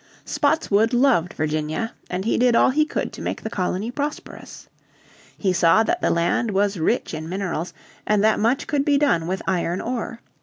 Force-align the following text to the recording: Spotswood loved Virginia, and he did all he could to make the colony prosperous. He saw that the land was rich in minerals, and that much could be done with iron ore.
Spotswood 0.25 0.93
loved 0.95 1.33
Virginia, 1.35 1.93
and 2.09 2.25
he 2.25 2.39
did 2.39 2.55
all 2.55 2.71
he 2.71 2.85
could 2.85 3.13
to 3.13 3.21
make 3.21 3.43
the 3.43 3.51
colony 3.51 3.91
prosperous. 3.91 4.67
He 5.37 5.53
saw 5.53 5.83
that 5.83 6.01
the 6.01 6.09
land 6.09 6.49
was 6.49 6.79
rich 6.79 7.13
in 7.13 7.29
minerals, 7.29 7.71
and 8.07 8.23
that 8.23 8.39
much 8.39 8.65
could 8.65 8.83
be 8.83 8.97
done 8.97 9.27
with 9.27 9.43
iron 9.47 9.79
ore. 9.79 10.19